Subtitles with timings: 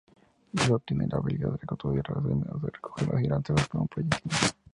[0.51, 4.55] Blue tiene la habilidad de aturdir a los enemigos, recogerlos y lanzarlos como proyectiles.